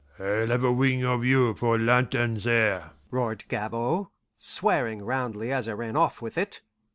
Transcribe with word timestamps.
"I'll 0.19 0.47
have 0.47 0.63
a 0.63 0.71
wing 0.71 1.05
of 1.05 1.23
you 1.23 1.53
for 1.53 1.77
lantern 1.77 2.39
there!" 2.39 2.93
roared 3.11 3.43
Gabord, 3.49 4.07
swearing 4.39 5.03
roundly 5.03 5.51
as 5.51 5.67
I 5.67 5.73
ran 5.73 5.95
off 5.95 6.23
with 6.23 6.39
it. 6.39 6.63